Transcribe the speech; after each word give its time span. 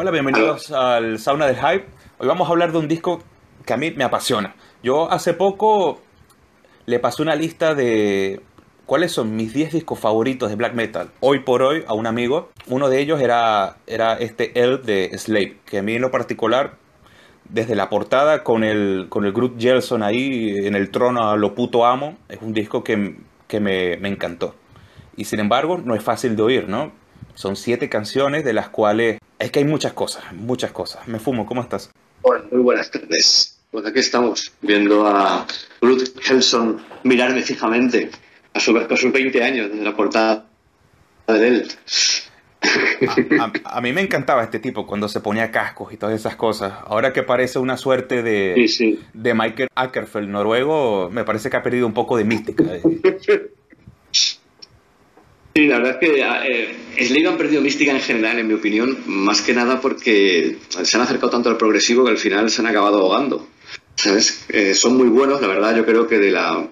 Hola, 0.00 0.12
bienvenidos 0.12 0.70
al 0.70 1.18
Sauna 1.18 1.48
del 1.48 1.56
Hype. 1.56 1.86
Hoy 2.18 2.28
vamos 2.28 2.46
a 2.46 2.52
hablar 2.52 2.70
de 2.70 2.78
un 2.78 2.86
disco 2.86 3.20
que 3.66 3.72
a 3.72 3.76
mí 3.76 3.90
me 3.90 4.04
apasiona. 4.04 4.54
Yo 4.80 5.10
hace 5.10 5.34
poco 5.34 6.00
le 6.86 7.00
pasé 7.00 7.20
una 7.20 7.34
lista 7.34 7.74
de 7.74 8.40
cuáles 8.86 9.10
son 9.10 9.34
mis 9.34 9.52
10 9.52 9.72
discos 9.72 9.98
favoritos 9.98 10.50
de 10.50 10.54
black 10.54 10.74
metal 10.74 11.10
hoy 11.18 11.40
por 11.40 11.62
hoy 11.62 11.82
a 11.88 11.94
un 11.94 12.06
amigo. 12.06 12.50
Uno 12.68 12.88
de 12.88 13.00
ellos 13.00 13.20
era, 13.20 13.78
era 13.88 14.14
este 14.14 14.62
Elf 14.62 14.84
de 14.84 15.18
Slave, 15.18 15.56
que 15.66 15.78
a 15.78 15.82
mí 15.82 15.96
en 15.96 16.02
lo 16.02 16.12
particular, 16.12 16.76
desde 17.48 17.74
la 17.74 17.90
portada 17.90 18.44
con 18.44 18.62
el, 18.62 19.06
con 19.08 19.24
el 19.24 19.32
Groot 19.32 19.60
Gelson 19.60 20.04
ahí 20.04 20.54
en 20.58 20.76
el 20.76 20.92
trono 20.92 21.28
a 21.28 21.36
lo 21.36 21.56
puto 21.56 21.84
amo, 21.84 22.16
es 22.28 22.40
un 22.40 22.52
disco 22.52 22.84
que, 22.84 23.16
que 23.48 23.58
me, 23.58 23.96
me 23.96 24.08
encantó. 24.08 24.54
Y 25.16 25.24
sin 25.24 25.40
embargo, 25.40 25.76
no 25.84 25.96
es 25.96 26.04
fácil 26.04 26.36
de 26.36 26.42
oír, 26.44 26.68
¿no? 26.68 26.92
Son 27.34 27.56
siete 27.56 27.88
canciones 27.88 28.44
de 28.44 28.52
las 28.52 28.68
cuales 28.68 29.17
es 29.38 29.50
que 29.50 29.60
hay 29.60 29.64
muchas 29.64 29.92
cosas, 29.92 30.24
muchas 30.32 30.72
cosas. 30.72 31.06
Me 31.08 31.18
fumo, 31.18 31.46
¿cómo 31.46 31.62
estás? 31.62 31.90
Bueno, 32.22 32.44
muy 32.50 32.60
buenas 32.62 32.90
tardes. 32.90 33.58
Pues 33.70 33.84
aquí 33.86 33.98
estamos, 33.98 34.52
viendo 34.62 35.06
a 35.06 35.46
Ruth 35.82 36.08
Helson 36.28 36.80
mirarme 37.04 37.42
fijamente 37.42 38.10
a, 38.54 38.60
su, 38.60 38.76
a 38.76 38.96
sus 38.96 39.12
20 39.12 39.42
años 39.42 39.70
desde 39.70 39.84
la 39.84 39.94
portada 39.94 40.46
de 41.26 41.48
él. 41.48 41.68
A, 43.38 43.76
a, 43.76 43.80
mí 43.80 43.92
me 43.92 44.00
encantaba 44.00 44.42
este 44.42 44.58
tipo 44.58 44.84
cuando 44.86 45.08
se 45.08 45.20
ponía 45.20 45.52
cascos 45.52 45.92
y 45.92 45.96
todas 45.96 46.18
esas 46.18 46.34
cosas. 46.34 46.72
Ahora 46.86 47.12
que 47.12 47.22
parece 47.22 47.58
una 47.58 47.76
suerte 47.76 48.22
de, 48.22 48.54
Sí, 48.56 48.68
sí. 48.68 49.00
de 49.12 49.34
Michael 49.34 49.68
Ackerfeld 49.74 50.28
noruego, 50.28 51.08
me 51.10 51.24
parece 51.24 51.50
que 51.50 51.56
ha 51.56 51.62
perdido 51.62 51.86
un 51.86 51.94
poco 51.94 52.16
de 52.16 52.24
mística. 52.24 52.64
Sí, 55.58 55.66
la 55.66 55.78
verdad 55.80 55.98
es 56.00 56.08
que 56.08 57.16
eh, 57.20 57.26
han 57.26 57.36
perdido 57.36 57.60
mística 57.60 57.90
en 57.90 58.00
general, 58.00 58.38
en 58.38 58.46
mi 58.46 58.54
opinión, 58.54 58.96
más 59.06 59.42
que 59.42 59.52
nada 59.52 59.80
porque 59.80 60.56
se 60.68 60.96
han 60.96 61.02
acercado 61.02 61.30
tanto 61.30 61.48
al 61.48 61.56
progresivo 61.56 62.04
que 62.04 62.12
al 62.12 62.16
final 62.16 62.48
se 62.48 62.60
han 62.60 62.68
acabado 62.68 63.00
ahogando. 63.00 63.48
¿Sabes? 63.96 64.44
Eh, 64.50 64.72
son 64.74 64.96
muy 64.96 65.08
buenos, 65.08 65.40
la 65.40 65.48
verdad, 65.48 65.76
yo 65.76 65.84
creo 65.84 66.06
que 66.06 66.20
de, 66.20 66.30
la, 66.30 66.64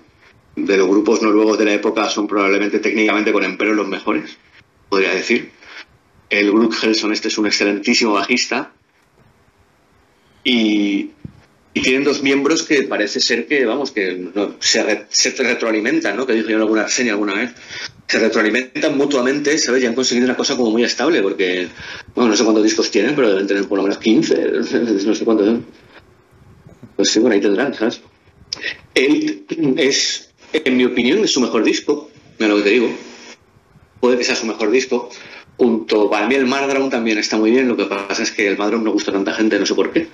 de 0.54 0.76
los 0.76 0.86
grupos 0.86 1.20
noruegos 1.20 1.58
de 1.58 1.64
la 1.64 1.72
época 1.72 2.08
son 2.08 2.28
probablemente 2.28 2.78
técnicamente 2.78 3.32
con 3.32 3.42
Empero 3.42 3.74
los 3.74 3.88
mejores, 3.88 4.38
podría 4.88 5.12
decir. 5.12 5.50
El 6.30 6.52
Groot 6.52 6.76
Helson 6.80 7.12
este 7.12 7.26
es 7.26 7.38
un 7.38 7.46
excelentísimo 7.46 8.12
bajista. 8.12 8.70
Y, 10.44 11.10
y 11.74 11.82
tienen 11.82 12.04
dos 12.04 12.22
miembros 12.22 12.62
que 12.62 12.84
parece 12.84 13.18
ser 13.18 13.48
que, 13.48 13.64
vamos, 13.64 13.90
que 13.90 14.28
se, 14.60 14.84
re, 14.84 15.06
se 15.08 15.30
retroalimentan, 15.32 16.16
¿no? 16.16 16.24
Que 16.24 16.34
dije 16.34 16.50
yo 16.50 16.54
en 16.54 16.62
alguna 16.62 16.84
reseña 16.84 17.14
alguna 17.14 17.34
vez. 17.34 17.50
Se 18.06 18.18
retroalimentan 18.18 18.96
mutuamente, 18.96 19.58
¿sabes? 19.58 19.82
Y 19.82 19.86
han 19.86 19.94
conseguido 19.94 20.26
una 20.26 20.36
cosa 20.36 20.56
como 20.56 20.70
muy 20.70 20.84
estable, 20.84 21.22
porque, 21.22 21.68
bueno, 22.14 22.30
no 22.30 22.36
sé 22.36 22.44
cuántos 22.44 22.64
discos 22.64 22.90
tienen, 22.90 23.14
pero 23.16 23.30
deben 23.30 23.46
tener 23.46 23.66
por 23.66 23.78
lo 23.78 23.82
menos 23.82 23.98
15, 23.98 24.50
no 25.06 25.14
sé 25.14 25.24
cuántos. 25.24 25.60
Pues 26.94 27.10
sí, 27.10 27.18
bueno, 27.18 27.34
ahí 27.34 27.40
tendrán, 27.40 27.74
¿sabes? 27.74 28.00
Él 28.94 29.44
es, 29.76 30.30
en 30.52 30.76
mi 30.76 30.84
opinión, 30.84 31.24
es 31.24 31.32
su 31.32 31.40
mejor 31.40 31.64
disco, 31.64 32.10
mira 32.38 32.52
lo 32.52 32.58
que 32.58 32.62
te 32.62 32.70
digo. 32.70 32.88
Puede 34.00 34.18
que 34.18 34.24
sea 34.24 34.36
su 34.36 34.46
mejor 34.46 34.70
disco. 34.70 35.10
Junto, 35.56 36.10
para 36.10 36.28
mí 36.28 36.34
el 36.34 36.46
Mardrown 36.46 36.90
también 36.90 37.18
está 37.18 37.36
muy 37.38 37.50
bien, 37.50 37.66
lo 37.66 37.76
que 37.76 37.86
pasa 37.86 38.22
es 38.22 38.30
que 38.30 38.46
el 38.46 38.58
Mardrown 38.58 38.84
no 38.84 38.92
gusta 38.92 39.10
a 39.10 39.14
tanta 39.14 39.32
gente, 39.32 39.58
no 39.58 39.66
sé 39.66 39.74
por 39.74 39.90
qué 39.90 40.06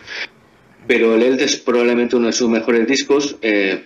pero 0.86 1.14
el 1.14 1.22
Eld 1.22 1.40
es 1.40 1.56
probablemente 1.56 2.16
uno 2.16 2.26
de 2.26 2.32
sus 2.32 2.48
mejores 2.48 2.86
discos. 2.86 3.36
Eh, 3.42 3.84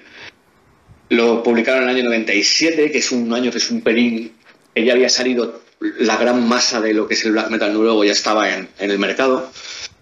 lo 1.08 1.42
publicaron 1.42 1.84
en 1.84 1.88
el 1.90 1.96
año 1.96 2.04
97, 2.04 2.90
que 2.90 2.98
es 2.98 3.12
un 3.12 3.32
año 3.32 3.50
que 3.50 3.58
es 3.58 3.70
un 3.70 3.80
pelín, 3.82 4.32
que 4.74 4.84
ya 4.84 4.94
había 4.94 5.08
salido 5.08 5.62
la 5.80 6.16
gran 6.16 6.46
masa 6.48 6.80
de 6.80 6.94
lo 6.94 7.06
que 7.06 7.14
es 7.14 7.24
el 7.24 7.32
black 7.32 7.50
metal 7.50 7.72
nuevo, 7.72 8.04
ya 8.04 8.12
estaba 8.12 8.54
en, 8.54 8.68
en 8.78 8.90
el 8.90 8.98
mercado, 8.98 9.50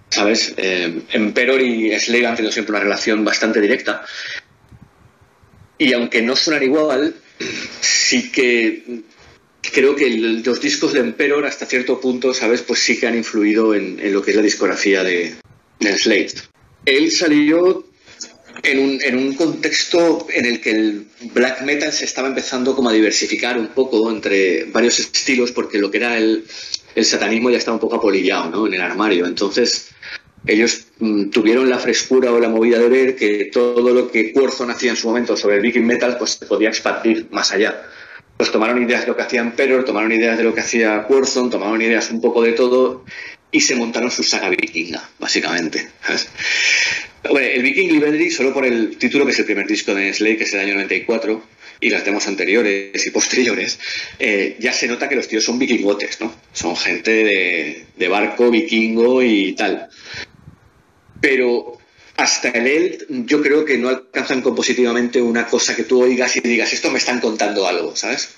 ¿sabes? 0.09 0.55
Eh, 0.57 1.03
Emperor 1.13 1.61
y 1.61 1.99
Slave 1.99 2.27
han 2.27 2.37
tenido 2.37 2.53
siempre 2.53 2.73
una 2.73 2.85
relación 2.85 3.25
bastante 3.25 3.61
directa. 3.61 4.05
Y 5.77 5.93
aunque 5.93 6.23
no 6.23 6.37
suenan 6.37 6.63
igual, 6.63 7.15
sí 7.81 8.31
que 8.31 9.03
creo 9.73 9.97
que 9.97 10.09
los 10.45 10.61
discos 10.61 10.93
de 10.93 11.01
Emperor 11.01 11.45
hasta 11.45 11.67
cierto 11.67 12.01
punto, 12.01 12.33
¿sabes? 12.33 12.63
Pues 12.63 12.81
sí 12.81 12.99
que 12.99 13.09
han 13.09 13.17
influido 13.17 13.75
en, 13.75 13.99
en 13.99 14.13
lo 14.13 14.23
que 14.23 14.31
es 14.31 14.37
la 14.37 14.43
discografía 14.43 15.03
de, 15.03 15.35
de 15.81 15.99
Slave 15.99 16.29
él 16.87 17.11
salió 17.11 17.87
en 18.63 18.79
un, 18.79 19.03
en 19.03 19.17
un, 19.17 19.35
contexto 19.35 20.27
en 20.31 20.47
el 20.47 20.61
que 20.61 20.71
el 20.71 21.07
black 21.33 21.63
metal 21.63 21.93
se 21.93 22.05
estaba 22.05 22.29
empezando 22.29 22.75
como 22.75 22.89
a 22.89 22.93
diversificar 22.93 23.59
un 23.59 23.69
poco 23.69 24.11
entre 24.11 24.65
varios 24.65 24.99
estilos 24.99 25.53
porque 25.53 25.79
lo 25.79 25.91
que 25.91 25.99
era 25.99 26.17
el, 26.17 26.45
el 26.95 27.05
satanismo 27.05 27.51
ya 27.51 27.59
estaba 27.59 27.75
un 27.75 27.81
poco 27.81 27.97
apolillado 27.97 28.51
¿no? 28.51 28.67
en 28.67 28.75
el 28.75 28.81
armario. 28.81 29.27
Entonces 29.27 29.89
ellos 30.47 30.87
mm, 30.99 31.31
tuvieron 31.31 31.69
la 31.71 31.79
frescura 31.79 32.33
o 32.33 32.39
la 32.39 32.49
movida 32.49 32.79
de 32.79 32.89
ver 32.89 33.17
que 33.17 33.47
todo 33.47 33.93
lo 33.93 34.11
que 34.11 34.33
Curzon 34.33 34.71
hacía 34.71 34.91
en 34.91 34.97
su 34.97 35.09
momento 35.09 35.37
sobre 35.37 35.57
el 35.57 35.63
viking 35.63 35.85
metal 35.85 36.17
pues 36.19 36.33
se 36.33 36.47
podía 36.47 36.69
expandir 36.69 37.29
más 37.31 37.53
allá. 37.53 37.83
Pues 38.37 38.51
tomaron 38.51 38.83
ideas 38.83 39.03
de 39.03 39.07
lo 39.09 39.17
que 39.17 39.23
hacía 39.23 39.41
Emperor, 39.41 39.85
tomaron 39.85 40.13
ideas 40.13 40.37
de 40.37 40.45
lo 40.45 40.55
que 40.55 40.61
hacía 40.61 41.05
Curzon, 41.05 41.51
tomaron 41.51 41.81
ideas 41.81 42.11
un 42.11 42.21
poco 42.21 42.43
de 42.43 42.53
todo 42.53 43.05
y 43.51 43.61
se 43.61 43.77
montaron 43.77 44.11
su 44.11 44.25
saga 44.25 44.49
vikinga, 44.49 45.09
básicamente. 45.21 45.89
Bueno, 47.35 47.49
el 47.49 47.65
Viking 47.65 47.89
Library, 47.89 48.31
solo 48.31 48.55
por 48.55 48.65
el 48.65 48.97
título, 48.97 49.27
que 49.27 49.33
es 49.33 49.39
el 49.41 49.45
primer 49.45 49.67
disco 49.67 49.93
de 49.93 50.15
Slade, 50.15 50.37
que 50.37 50.45
es 50.45 50.55
el 50.55 50.61
año 50.61 50.75
94, 50.75 51.43
y 51.81 51.91
las 51.91 52.05
demos 52.05 52.29
anteriores 52.29 53.05
y 53.05 53.11
posteriores, 53.11 53.81
eh, 54.21 54.55
ya 54.61 54.73
se 54.73 54.87
nota 54.87 55.09
que 55.09 55.17
los 55.17 55.27
tíos 55.27 55.43
son 55.43 55.59
vikingotes, 55.59 56.21
¿no? 56.21 56.33
Son 56.53 56.77
gente 56.77 57.85
de, 57.97 58.09
barco, 58.09 58.53
vikingo 58.53 59.21
y 59.21 59.53
tal. 59.55 59.89
Pero 61.21 61.77
hasta 62.19 62.51
el 62.51 62.69
Eld 62.69 63.27
yo 63.27 63.43
creo 63.43 63.65
que 63.65 63.79
no 63.79 63.89
alcanzan 63.89 64.41
compositivamente 64.41 65.21
una 65.21 65.49
cosa 65.49 65.75
que 65.75 65.83
tú 65.83 66.05
oigas 66.05 66.37
y 66.37 66.41
digas, 66.41 66.73
esto 66.73 66.93
me 66.93 66.99
están 66.99 67.19
contando 67.19 67.67
algo, 67.67 67.97
¿sabes? 67.97 68.29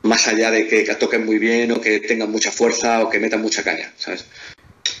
Más 0.00 0.28
allá 0.28 0.50
de 0.50 0.66
que 0.66 0.82
toquen 0.94 1.26
muy 1.26 1.38
bien 1.38 1.72
o 1.72 1.80
que 1.82 2.00
tengan 2.00 2.30
mucha 2.30 2.50
fuerza 2.50 3.02
o 3.02 3.10
que 3.10 3.20
metan 3.20 3.42
mucha 3.42 3.62
caña, 3.62 3.92
¿sabes? 3.98 4.24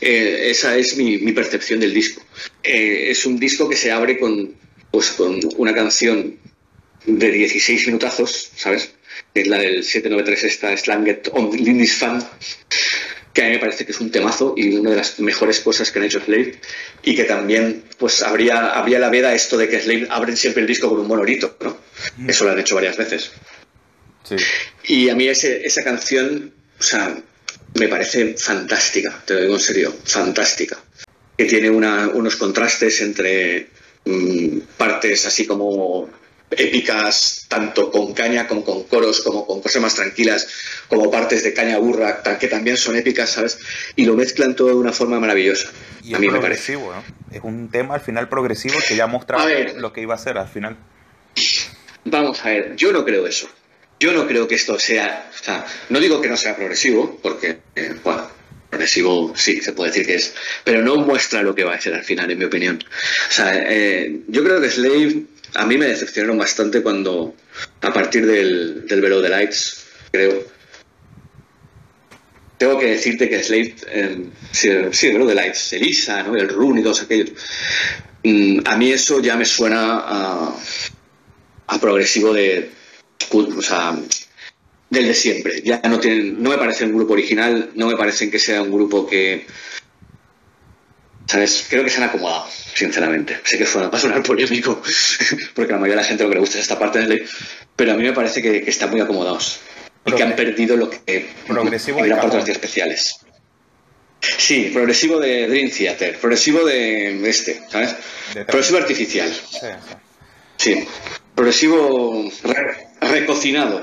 Eh, 0.00 0.50
esa 0.50 0.76
es 0.76 0.96
mi, 0.96 1.18
mi, 1.18 1.32
percepción 1.32 1.80
del 1.80 1.94
disco. 1.94 2.22
Eh, 2.62 3.08
es 3.10 3.26
un 3.26 3.38
disco 3.38 3.68
que 3.68 3.76
se 3.76 3.90
abre 3.92 4.18
con, 4.18 4.54
pues, 4.90 5.10
con 5.10 5.38
una 5.56 5.74
canción 5.74 6.38
de 7.06 7.30
16 7.30 7.86
minutazos, 7.86 8.50
¿sabes? 8.56 8.90
Que 9.32 9.42
es 9.42 9.46
la 9.46 9.58
del 9.58 9.84
793, 9.84 10.44
esta 10.44 10.76
Slanget 10.76 11.28
on 11.32 11.50
Lindisfarne, 11.50 12.24
que 13.32 13.42
a 13.42 13.44
mí 13.46 13.52
me 13.52 13.58
parece 13.58 13.84
que 13.84 13.92
es 13.92 14.00
un 14.00 14.10
temazo 14.10 14.54
y 14.56 14.74
una 14.76 14.90
de 14.90 14.96
las 14.96 15.20
mejores 15.20 15.60
cosas 15.60 15.90
que 15.90 15.98
han 15.98 16.06
hecho 16.06 16.20
Slave 16.20 16.58
y 17.02 17.14
que 17.14 17.24
también 17.24 17.84
pues 17.98 18.22
habría, 18.22 18.70
habría 18.70 18.98
la 18.98 19.10
veda 19.10 19.34
esto 19.34 19.56
de 19.56 19.68
que 19.68 19.80
Slave 19.80 20.08
abren 20.10 20.36
siempre 20.36 20.62
el 20.62 20.66
disco 20.66 20.88
con 20.88 21.00
un 21.00 21.06
monorito, 21.06 21.56
¿no? 21.60 21.76
Mm. 22.16 22.30
Eso 22.30 22.44
lo 22.44 22.52
han 22.52 22.58
hecho 22.58 22.74
varias 22.74 22.96
veces. 22.96 23.30
Sí. 24.24 24.36
Y 24.84 25.08
a 25.10 25.14
mí 25.14 25.28
ese, 25.28 25.66
esa 25.66 25.84
canción, 25.84 26.52
o 26.78 26.82
sea, 26.82 27.22
me 27.78 27.88
parece 27.88 28.34
fantástica, 28.36 29.22
te 29.24 29.34
lo 29.34 29.40
digo 29.40 29.54
en 29.54 29.60
serio, 29.60 29.94
fantástica. 30.04 30.78
Que 31.36 31.44
tiene 31.44 31.70
una, 31.70 32.08
unos 32.08 32.36
contrastes 32.36 33.00
entre 33.02 33.68
mmm, 34.04 34.58
partes 34.76 35.26
así 35.26 35.46
como 35.46 36.08
épicas, 36.50 37.46
tanto 37.48 37.90
con 37.90 38.14
caña 38.14 38.46
como 38.46 38.64
con 38.64 38.84
coros, 38.84 39.20
como 39.20 39.46
con 39.46 39.60
cosas 39.60 39.82
más 39.82 39.94
tranquilas, 39.94 40.48
como 40.88 41.10
partes 41.10 41.42
de 41.42 41.52
caña 41.52 41.78
burra, 41.78 42.22
que 42.38 42.48
también 42.48 42.76
son 42.76 42.96
épicas, 42.96 43.30
¿sabes? 43.30 43.58
Y 43.96 44.04
lo 44.04 44.14
mezclan 44.14 44.54
todo 44.54 44.68
de 44.68 44.74
una 44.74 44.92
forma 44.92 45.18
maravillosa. 45.18 45.70
Y 46.02 46.14
a 46.14 46.18
mí 46.18 46.28
me 46.28 46.40
parece. 46.40 46.74
¿no? 46.74 47.02
Es 47.32 47.40
un 47.42 47.68
tema 47.70 47.94
al 47.94 48.00
final 48.00 48.28
progresivo 48.28 48.76
que 48.86 48.96
ya 48.96 49.06
mostraba 49.06 49.48
lo 49.76 49.92
que 49.92 50.02
iba 50.02 50.14
a 50.14 50.18
ser 50.18 50.38
al 50.38 50.48
final. 50.48 50.76
Vamos 52.04 52.44
a 52.44 52.50
ver, 52.50 52.76
yo 52.76 52.92
no 52.92 53.04
creo 53.04 53.26
eso. 53.26 53.48
Yo 53.98 54.12
no 54.12 54.26
creo 54.26 54.46
que 54.46 54.56
esto 54.56 54.78
sea, 54.78 55.30
o 55.32 55.44
sea, 55.44 55.64
no 55.88 56.00
digo 56.00 56.20
que 56.20 56.28
no 56.28 56.36
sea 56.36 56.54
progresivo, 56.54 57.18
porque, 57.22 57.58
eh, 57.74 57.94
bueno, 58.04 58.30
progresivo 58.68 59.32
sí, 59.36 59.62
se 59.62 59.72
puede 59.72 59.90
decir 59.90 60.06
que 60.06 60.16
es, 60.16 60.34
pero 60.64 60.82
no 60.82 60.96
muestra 60.96 61.42
lo 61.42 61.54
que 61.54 61.64
va 61.64 61.74
a 61.74 61.80
ser 61.80 61.94
al 61.94 62.04
final, 62.04 62.30
en 62.30 62.38
mi 62.38 62.44
opinión. 62.44 62.82
O 62.82 63.32
sea, 63.32 63.52
eh, 63.54 64.20
yo 64.28 64.44
creo 64.44 64.60
que 64.60 64.70
Slave 64.70 65.22
a 65.54 65.64
mí 65.64 65.78
me 65.78 65.86
decepcionaron 65.86 66.36
bastante 66.36 66.82
cuando, 66.82 67.34
a 67.80 67.92
partir 67.92 68.26
del, 68.26 68.86
del 68.86 69.00
Below 69.00 69.22
the 69.22 69.30
Lights, 69.30 69.86
creo, 70.12 70.44
tengo 72.58 72.78
que 72.78 72.86
decirte 72.86 73.30
que 73.30 73.42
Slave, 73.42 73.74
eh, 73.88 74.26
sí, 74.52 74.68
el 74.68 75.12
Below 75.12 75.28
the 75.28 75.34
Lights, 75.34 75.72
Elisa, 75.72 76.22
¿no? 76.22 76.36
el 76.36 76.48
Rune 76.48 76.80
y 76.80 76.82
todos 76.84 77.02
aquellos, 77.02 77.30
mm, 78.24 78.60
a 78.64 78.76
mí 78.76 78.92
eso 78.92 79.20
ya 79.22 79.36
me 79.36 79.46
suena 79.46 80.00
a, 80.04 80.56
a 81.68 81.80
progresivo 81.80 82.34
de 82.34 82.70
o 83.32 83.62
sea, 83.62 83.96
del 84.90 85.06
de 85.06 85.14
siempre. 85.14 85.62
Ya 85.62 85.80
no 85.84 85.98
tienen, 86.00 86.42
no 86.42 86.50
me 86.50 86.58
parece 86.58 86.84
un 86.84 86.94
grupo 86.96 87.12
original, 87.14 87.70
no 87.74 87.86
me 87.88 87.96
parecen 87.96 88.30
que 88.30 88.38
sea 88.38 88.62
un 88.62 88.70
grupo 88.72 89.06
que, 89.06 89.46
¿sabes? 91.26 91.66
Creo 91.68 91.84
que 91.84 91.90
se 91.90 91.98
han 91.98 92.08
acomodado, 92.08 92.46
sinceramente. 92.74 93.40
Sé 93.44 93.58
que 93.58 93.66
fue, 93.66 93.86
va 93.88 93.96
a 93.98 94.00
sonar 94.00 94.22
polémico, 94.22 94.80
porque 95.54 95.72
la 95.72 95.78
mayoría 95.78 95.96
de 95.96 96.02
la 96.02 96.08
gente 96.08 96.22
lo 96.24 96.28
que 96.30 96.34
le 96.36 96.40
gusta 96.40 96.56
es 96.58 96.62
esta 96.62 96.78
parte 96.78 97.00
de 97.00 97.08
ley, 97.08 97.22
pero 97.74 97.92
a 97.92 97.96
mí 97.96 98.04
me 98.04 98.12
parece 98.12 98.40
que, 98.42 98.62
que 98.62 98.70
están 98.70 98.90
muy 98.90 99.00
acomodados 99.00 99.60
y 100.04 100.12
que 100.12 100.22
han 100.22 100.36
perdido 100.36 100.76
lo 100.76 100.88
que 100.88 101.30
progresivo 101.46 102.04
era 102.04 102.20
por 102.20 102.48
especiales. 102.48 103.16
Sí, 104.38 104.70
progresivo 104.72 105.18
de 105.20 105.46
Dream 105.46 105.70
Theater, 105.70 106.18
progresivo 106.18 106.64
de 106.64 107.28
este, 107.28 107.60
¿sabes? 107.70 107.94
De- 108.34 108.44
Progresivo 108.44 108.78
artificial. 108.78 109.30
Sí, 109.32 109.58
sí. 109.60 109.66
Sí, 110.58 110.88
progresivo 111.34 112.30
re- 112.44 112.85
recocinado, 113.10 113.82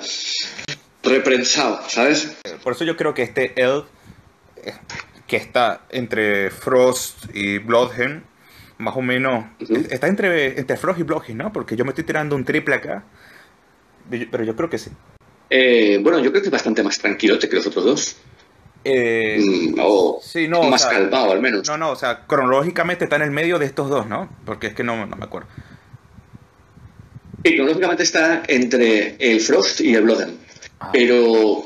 reprensado, 1.03 1.79
¿sabes? 1.89 2.35
Por 2.63 2.73
eso 2.73 2.83
yo 2.83 2.95
creo 2.97 3.13
que 3.13 3.23
este 3.23 3.53
Elf, 3.61 3.85
eh, 4.57 4.73
que 5.27 5.37
está 5.37 5.81
entre 5.89 6.49
Frost 6.49 7.25
y 7.33 7.57
Bloodhen, 7.59 8.23
más 8.77 8.95
o 8.95 9.01
menos, 9.01 9.45
está 9.89 10.07
entre, 10.07 10.59
entre 10.59 10.77
Frost 10.77 10.99
y 10.99 11.03
Bloodhen, 11.03 11.37
¿no? 11.37 11.51
Porque 11.53 11.75
yo 11.75 11.85
me 11.85 11.89
estoy 11.91 12.03
tirando 12.03 12.35
un 12.35 12.43
triple 12.45 12.75
acá, 12.75 13.03
pero 14.31 14.43
yo- 14.43 14.55
creo 14.55 14.69
que 14.69 14.77
sí. 14.77 14.91
Eh, 15.49 15.99
bueno, 16.01 16.19
yo 16.19 16.31
creo 16.31 16.41
que 16.41 16.47
es 16.47 16.51
bastante 16.51 16.81
más 16.83 16.97
tranquilote 16.99 17.47
que 17.47 17.55
los 17.55 17.67
otros 17.67 17.85
dos. 17.85 18.15
Eh, 18.85 19.37
Mm, 19.39 19.75
o 19.81 20.19
sí, 20.21 20.47
no, 20.49 20.59
o 20.61 20.69
más 20.69 20.81
sea, 20.81 20.91
calmado, 20.91 21.31
al 21.31 21.39
menos. 21.41 21.67
No, 21.67 21.77
no, 21.77 21.91
o 21.91 21.95
sea, 21.95 22.25
cronológicamente 22.27 23.05
está 23.05 23.15
en 23.15 23.21
el 23.21 23.31
medio 23.31 23.57
de 23.59 23.65
estos 23.65 23.89
dos, 23.89 24.07
¿no? 24.07 24.29
Porque 24.45 24.67
es 24.67 24.73
que 24.73 24.83
no, 24.83 25.05
no 25.05 25.15
me 25.15 25.23
acuerdo. 25.23 25.47
Sí, 27.43 27.55
cronológicamente 27.55 28.03
está 28.03 28.43
entre 28.47 29.15
el 29.19 29.39
Frost 29.41 29.81
y 29.81 29.93
el 29.95 30.03
Bloodem. 30.03 30.31
Ah. 30.79 30.89
Pero 30.93 31.65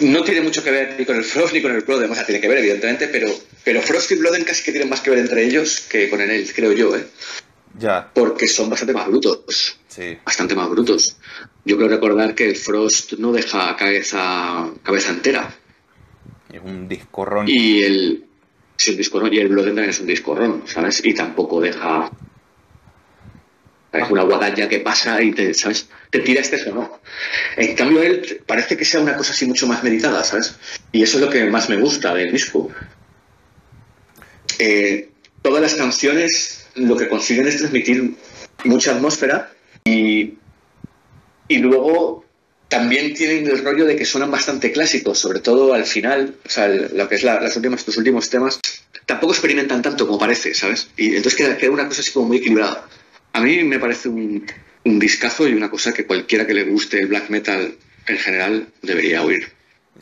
no 0.00 0.22
tiene 0.22 0.42
mucho 0.42 0.62
que 0.62 0.70
ver 0.70 0.94
ni 0.98 1.04
con 1.04 1.16
el 1.16 1.24
Frost 1.24 1.54
ni 1.54 1.62
con 1.62 1.72
el 1.74 1.80
Bloodem. 1.82 2.10
O 2.10 2.14
sea, 2.14 2.26
tiene 2.26 2.40
que 2.40 2.48
ver, 2.48 2.58
evidentemente, 2.58 3.08
pero, 3.08 3.28
pero 3.64 3.80
Frost 3.80 4.10
y 4.12 4.16
Bloodem 4.16 4.44
casi 4.44 4.62
que 4.62 4.72
tienen 4.72 4.90
más 4.90 5.00
que 5.00 5.10
ver 5.10 5.20
entre 5.20 5.44
ellos 5.44 5.80
que 5.80 6.08
con 6.10 6.20
él, 6.20 6.50
creo 6.54 6.72
yo, 6.72 6.96
¿eh? 6.96 7.06
Ya, 7.78 8.10
Porque 8.12 8.46
son 8.48 8.68
bastante 8.68 8.92
más 8.92 9.06
brutos. 9.06 9.78
sí. 9.88 10.18
Bastante 10.24 10.54
más 10.54 10.68
brutos. 10.68 11.16
Yo 11.64 11.76
creo 11.76 11.88
recordar 11.88 12.34
que 12.34 12.50
el 12.50 12.56
Frost 12.56 13.14
no 13.14 13.32
deja 13.32 13.74
cabeza, 13.76 14.70
cabeza 14.82 15.10
entera. 15.10 15.54
Es 16.52 16.60
un 16.62 16.86
discorrón. 16.86 17.48
Y 17.48 17.82
el. 17.82 18.24
Sí, 18.76 18.90
un 18.90 18.96
discorrón. 18.98 19.32
Y 19.32 19.38
el 19.38 19.48
Bloodem 19.48 19.74
también 19.74 19.90
es 19.90 20.00
un 20.00 20.06
discorrón, 20.06 20.64
¿sabes? 20.66 21.02
Y 21.04 21.14
tampoco 21.14 21.60
deja. 21.60 22.10
Es 23.92 24.10
una 24.10 24.22
guadaña 24.22 24.68
que 24.68 24.80
pasa 24.80 25.20
y 25.22 25.32
te, 25.32 25.52
¿sabes? 25.52 25.86
Te 26.10 26.20
tira 26.20 26.40
este 26.40 26.56
eso, 26.56 26.74
¿no? 26.74 27.00
En 27.56 27.74
cambio, 27.76 28.02
él 28.02 28.42
parece 28.46 28.76
que 28.76 28.84
sea 28.86 29.00
una 29.00 29.16
cosa 29.16 29.32
así 29.32 29.44
mucho 29.46 29.66
más 29.66 29.84
meditada, 29.84 30.24
¿sabes? 30.24 30.56
Y 30.92 31.02
eso 31.02 31.18
es 31.18 31.24
lo 31.24 31.30
que 31.30 31.44
más 31.44 31.68
me 31.68 31.76
gusta 31.76 32.14
del 32.14 32.32
disco. 32.32 32.70
Eh, 34.58 35.10
todas 35.42 35.60
las 35.62 35.74
canciones 35.74 36.66
lo 36.74 36.96
que 36.96 37.08
consiguen 37.08 37.46
es 37.48 37.58
transmitir 37.58 38.14
mucha 38.64 38.92
atmósfera 38.92 39.52
y, 39.84 40.34
y 41.48 41.58
luego 41.58 42.24
también 42.68 43.12
tienen 43.12 43.46
el 43.46 43.62
rollo 43.62 43.84
de 43.84 43.96
que 43.96 44.06
suenan 44.06 44.30
bastante 44.30 44.72
clásicos, 44.72 45.18
sobre 45.18 45.40
todo 45.40 45.74
al 45.74 45.84
final, 45.84 46.36
o 46.46 46.48
sea, 46.48 46.68
lo 46.68 47.08
que 47.08 47.16
es 47.16 47.22
la- 47.24 47.40
las 47.40 47.54
últimas, 47.56 47.84
tus 47.84 47.98
últimos 47.98 48.30
temas, 48.30 48.58
tampoco 49.04 49.32
experimentan 49.34 49.82
tanto 49.82 50.06
como 50.06 50.18
parece, 50.18 50.54
¿sabes? 50.54 50.88
Y 50.96 51.14
entonces 51.16 51.34
queda 51.58 51.70
una 51.70 51.86
cosa 51.88 52.00
así 52.00 52.12
como 52.12 52.28
muy 52.28 52.38
equilibrada. 52.38 52.86
A 53.32 53.40
mí 53.40 53.64
me 53.64 53.78
parece 53.78 54.08
un, 54.08 54.46
un 54.84 54.98
discazo 54.98 55.48
y 55.48 55.54
una 55.54 55.70
cosa 55.70 55.92
que 55.92 56.06
cualquiera 56.06 56.46
que 56.46 56.54
le 56.54 56.64
guste 56.64 57.00
el 57.00 57.06
black 57.06 57.30
metal 57.30 57.74
en 58.06 58.18
general 58.18 58.68
debería 58.82 59.22
oír, 59.22 59.48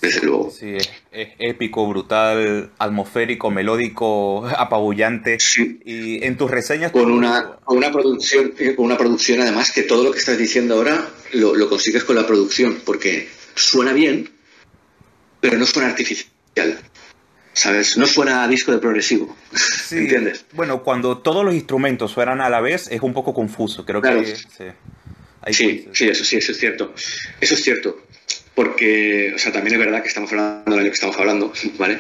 desde 0.01 0.23
luego. 0.23 0.51
Sí, 0.51 0.75
es, 0.75 0.91
es 1.13 1.29
épico, 1.39 1.87
brutal, 1.87 2.71
atmosférico, 2.79 3.51
melódico, 3.51 4.47
apabullante. 4.59 5.39
Sí. 5.39 5.81
Y 5.85 6.25
en 6.25 6.37
tus 6.37 6.51
reseñas... 6.51 6.93
Con 6.93 7.11
una, 7.11 7.57
con 7.65 7.77
una 7.77 7.93
producción, 7.93 8.55
con 8.77 8.87
una 8.87 8.97
producción 8.97 9.41
además 9.41 9.73
que 9.73 9.83
todo 9.83 10.05
lo 10.05 10.13
que 10.13 10.19
estás 10.19 10.39
diciendo 10.39 10.75
ahora 10.77 11.09
lo, 11.33 11.55
lo 11.55 11.69
consigues 11.69 12.05
con 12.05 12.17
la 12.17 12.27
producción, 12.27 12.81
porque 12.85 13.29
suena 13.55 13.93
bien, 13.93 14.31
pero 15.41 15.59
no 15.59 15.67
suena 15.67 15.89
artificial. 15.89 16.31
¿Sabes? 17.53 17.97
No 17.97 18.07
suena 18.07 18.45
a 18.45 18.49
disco 18.49 18.71
de 18.73 18.79
progresivo. 18.79 19.37
Sí, 19.55 19.99
¿Entiendes? 19.99 20.45
Bueno, 20.53 20.83
cuando 20.83 21.19
todos 21.19 21.45
los 21.45 21.53
instrumentos 21.55 22.13
suenan 22.13 22.41
a 22.41 22.49
la 22.49 22.61
vez 22.61 22.89
es 22.91 23.01
un 23.03 23.13
poco 23.13 23.35
confuso. 23.35 23.85
Creo 23.85 24.01
Claro. 24.01 24.23
que... 24.23 24.37
Sí, 24.37 24.45
Sí, 25.53 25.89
sí, 25.93 26.09
eso 26.09 26.23
sí, 26.23 26.37
eso 26.37 26.53
es 26.53 26.59
cierto. 26.59 26.95
Eso 27.41 27.55
es 27.55 27.63
cierto. 27.63 27.99
Porque, 28.55 29.33
o 29.35 29.39
sea, 29.39 29.51
también 29.53 29.75
es 29.75 29.81
verdad 29.81 30.03
que 30.03 30.09
estamos 30.09 30.31
hablando 30.33 30.71
del 30.71 30.81
año 30.81 30.91
que 30.91 30.95
estamos 30.95 31.17
hablando, 31.17 31.53
¿vale? 31.79 31.99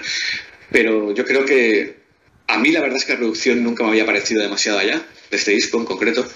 Pero 0.70 1.14
yo 1.14 1.25
creo 1.25 1.44
que 1.47 2.00
a 2.47 2.58
mí 2.58 2.70
la 2.70 2.81
verdad 2.81 2.99
es 2.99 3.05
que 3.06 3.12
la 3.12 3.19
producción 3.19 3.64
nunca 3.64 3.82
me 3.82 3.91
había 3.91 4.05
parecido 4.06 4.43
demasiado 4.43 4.79
allá, 4.79 5.02
de 5.31 5.37
este 5.37 5.52
disco 5.52 5.79
en 5.79 5.85
concreto. 5.87 6.26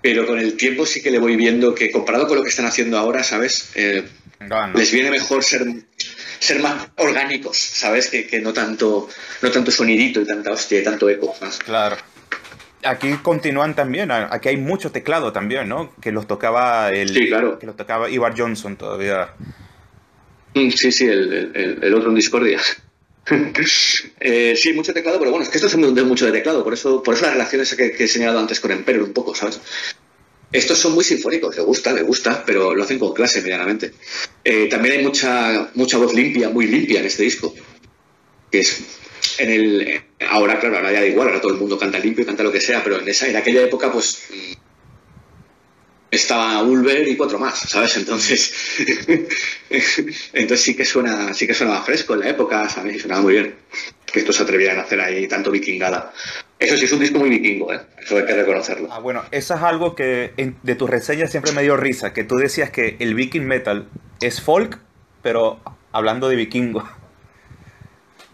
Pero 0.00 0.26
con 0.26 0.38
el 0.38 0.56
tiempo 0.56 0.86
sí 0.86 1.02
que 1.02 1.10
le 1.10 1.18
voy 1.18 1.36
viendo 1.36 1.74
que 1.74 1.90
comparado 1.90 2.26
con 2.26 2.36
lo 2.36 2.42
que 2.42 2.50
están 2.50 2.66
haciendo 2.66 2.98
ahora, 2.98 3.22
¿sabes? 3.22 3.70
Eh, 3.74 4.04
no. 4.40 4.72
les 4.74 4.92
viene 4.92 5.10
mejor 5.10 5.42
ser, 5.44 5.64
ser 6.38 6.60
más 6.60 6.88
orgánicos, 6.96 7.56
¿sabes? 7.58 8.08
Que, 8.10 8.26
que 8.26 8.40
no 8.40 8.52
tanto 8.52 9.08
no 9.42 9.50
tanto 9.50 9.70
sonidito 9.70 10.20
y 10.20 10.26
tanta 10.26 10.50
hostia 10.52 10.80
y 10.80 10.84
tanto 10.84 11.08
eco. 11.08 11.34
¿sabes? 11.38 11.58
Claro. 11.58 11.96
Aquí 12.84 13.14
continúan 13.22 13.74
también, 13.74 14.10
aquí 14.10 14.50
hay 14.50 14.56
mucho 14.58 14.92
teclado 14.92 15.32
también, 15.32 15.68
¿no? 15.68 15.94
Que 16.02 16.12
los 16.12 16.26
tocaba 16.26 16.90
el, 16.90 17.08
Sí, 17.14 17.28
claro. 17.28 17.58
que 17.58 17.66
los 17.66 17.76
tocaba 17.76 18.10
Ivar 18.10 18.34
Johnson 18.36 18.76
todavía. 18.76 19.30
Mm, 20.54 20.70
Sí, 20.70 20.92
sí, 20.92 21.06
el, 21.06 21.52
el- 21.54 21.78
el 21.82 21.94
otro 21.94 22.10
en 22.10 22.14
discordia. 22.16 22.60
Eh, 24.20 24.54
sí, 24.56 24.72
mucho 24.74 24.92
teclado, 24.92 25.18
pero 25.18 25.30
bueno, 25.30 25.44
es 25.44 25.50
que 25.50 25.56
esto 25.56 25.66
es 25.68 25.94
de 25.94 26.02
mucho 26.04 26.26
de 26.26 26.32
teclado, 26.32 26.62
por 26.62 26.74
eso, 26.74 27.02
por 27.02 27.14
eso 27.14 27.24
las 27.24 27.32
relaciones 27.32 27.74
que, 27.74 27.92
que 27.92 28.04
he 28.04 28.08
señalado 28.08 28.38
antes 28.38 28.60
con 28.60 28.70
Emperor 28.70 29.02
un 29.02 29.12
poco, 29.14 29.34
¿sabes? 29.34 29.60
Estos 30.54 30.78
son 30.78 30.92
muy 30.92 31.02
sinfónicos, 31.02 31.56
le 31.56 31.62
gusta, 31.62 31.92
le 31.92 32.02
gusta, 32.02 32.44
pero 32.46 32.76
lo 32.76 32.84
hacen 32.84 33.00
con 33.00 33.12
clase 33.12 33.42
medianamente. 33.42 33.92
Eh, 34.44 34.68
también 34.68 34.98
hay 34.98 35.04
mucha, 35.04 35.68
mucha 35.74 35.98
voz 35.98 36.14
limpia, 36.14 36.48
muy 36.48 36.68
limpia 36.68 37.00
en 37.00 37.06
este 37.06 37.24
disco. 37.24 37.52
Que 38.52 38.60
es 38.60 38.82
en 39.38 39.50
el 39.50 40.02
ahora, 40.30 40.60
claro, 40.60 40.76
ahora 40.76 40.92
ya 40.92 41.00
da 41.00 41.06
igual, 41.06 41.26
ahora 41.26 41.40
todo 41.40 41.52
el 41.54 41.58
mundo 41.58 41.76
canta 41.76 41.98
limpio 41.98 42.24
canta 42.24 42.44
lo 42.44 42.52
que 42.52 42.60
sea, 42.60 42.84
pero 42.84 43.00
en 43.00 43.08
esa, 43.08 43.26
en 43.26 43.34
aquella 43.34 43.62
época, 43.62 43.90
pues 43.90 44.22
estaba 46.12 46.62
Ulver 46.62 47.08
y 47.08 47.16
cuatro 47.16 47.40
más, 47.40 47.58
¿sabes? 47.58 47.96
Entonces, 47.96 48.54
entonces 50.32 50.60
sí 50.60 50.76
que 50.76 50.84
suena, 50.84 51.34
sí 51.34 51.48
que 51.48 51.54
suena 51.54 51.74
más 51.74 51.84
fresco 51.84 52.14
en 52.14 52.20
la 52.20 52.28
época, 52.28 52.68
¿sabes? 52.68 52.94
Y 52.94 53.00
sonaba 53.00 53.22
muy 53.22 53.32
bien. 53.32 53.56
Que 54.06 54.20
estos 54.20 54.36
se 54.36 54.44
atrevieran 54.44 54.78
a 54.78 54.82
hacer 54.82 55.00
ahí 55.00 55.26
tanto 55.26 55.50
vikingada. 55.50 56.14
Eso 56.64 56.76
sí 56.76 56.84
es 56.86 56.92
un 56.92 57.00
disco 57.00 57.18
muy 57.18 57.28
vikingo, 57.30 57.72
¿eh? 57.72 57.80
Eso 58.02 58.16
hay 58.16 58.24
que 58.24 58.34
reconocerlo. 58.34 58.88
Ah, 58.90 58.98
bueno, 58.98 59.22
eso 59.30 59.54
es 59.54 59.62
algo 59.62 59.94
que 59.94 60.32
en- 60.36 60.56
de 60.62 60.74
tus 60.74 60.88
reseñas 60.88 61.30
siempre 61.30 61.52
me 61.52 61.62
dio 61.62 61.76
risa, 61.76 62.12
que 62.12 62.24
tú 62.24 62.36
decías 62.36 62.70
que 62.70 62.96
el 63.00 63.14
viking 63.14 63.44
metal 63.46 63.88
es 64.20 64.40
folk, 64.40 64.78
pero 65.22 65.60
hablando 65.92 66.28
de 66.28 66.36
vikingo. 66.36 66.88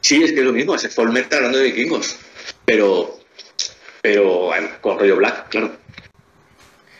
Sí, 0.00 0.22
es 0.22 0.32
que 0.32 0.40
es 0.40 0.44
lo 0.46 0.52
mismo, 0.52 0.74
es 0.74 0.94
folk 0.94 1.12
metal 1.12 1.38
hablando 1.38 1.58
de 1.58 1.64
vikingos. 1.64 2.18
Pero, 2.64 3.18
pero, 4.02 4.46
bueno, 4.46 4.68
con 4.80 4.98
rollo 4.98 5.16
black, 5.16 5.48
claro. 5.48 5.72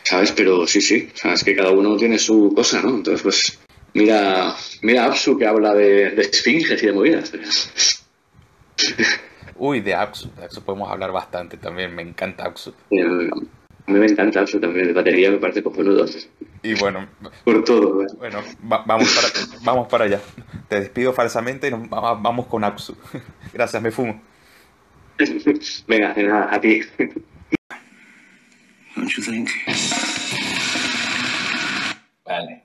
¿Sabes? 0.03 0.31
Pero 0.33 0.67
sí, 0.67 0.81
sí, 0.81 1.09
sabes 1.15 1.43
que 1.43 1.55
cada 1.55 1.71
uno 1.71 1.95
tiene 1.97 2.19
su 2.19 2.51
cosa, 2.55 2.81
¿no? 2.81 2.89
Entonces, 2.89 3.21
pues, 3.21 3.59
mira, 3.93 4.53
mira 4.81 5.05
Apsu 5.05 5.37
que 5.37 5.45
habla 5.47 5.73
de, 5.73 6.11
de 6.11 6.21
esfinges 6.21 6.81
y 6.83 6.87
de 6.87 6.91
movidas. 6.93 7.31
Uy, 9.63 9.79
de 9.79 9.93
Axu. 9.93 10.27
De 10.35 10.45
Axu 10.45 10.63
podemos 10.63 10.89
hablar 10.89 11.11
bastante 11.11 11.55
también. 11.55 11.93
Me 11.93 12.01
encanta 12.01 12.45
Axu. 12.45 12.71
A 12.71 13.91
mí 13.91 13.99
me 13.99 14.07
encanta 14.07 14.41
Axu 14.41 14.59
también. 14.59 14.87
De 14.87 14.93
batería 14.93 15.29
me 15.29 15.37
parece 15.37 15.61
cojonudo. 15.61 16.03
Y 16.63 16.73
bueno. 16.79 17.07
Por 17.43 17.63
todo. 17.63 18.01
¿eh? 18.01 18.07
Bueno, 18.17 18.41
vamos, 18.63 18.87
para, 18.87 19.27
vamos 19.63 19.87
para 19.87 20.05
allá. 20.05 20.19
Te 20.67 20.79
despido 20.79 21.13
falsamente 21.13 21.67
y 21.67 21.71
nos, 21.71 21.87
vamos 21.87 22.47
con 22.47 22.63
Axu. 22.63 22.97
Gracias, 23.53 23.79
me 23.83 23.91
fumo. 23.91 24.19
Venga, 25.87 26.49
a 26.51 26.59
ti. 26.59 26.81
Don't 28.95 29.11
you? 29.11 29.45
Vale. 32.25 32.63